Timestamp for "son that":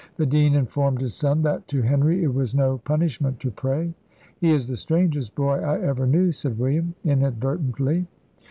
1.13-1.67